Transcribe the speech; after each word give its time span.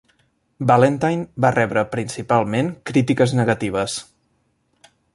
"Valentine" 0.71 1.43
va 1.45 1.51
rebre 1.57 1.85
principalment 1.97 2.75
crítiques 2.93 3.37
negatives. 3.41 4.03